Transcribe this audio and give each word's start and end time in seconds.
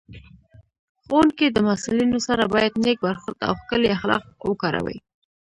ښوونکی 1.03 1.47
د 1.51 1.57
محصلینو 1.67 2.19
سره 2.27 2.43
باید 2.53 2.73
نېک 2.83 2.97
برخورد 3.07 3.39
او 3.47 3.53
ښکلي 3.61 3.89
اخلاق 3.97 4.23
وکاروي 4.49 4.97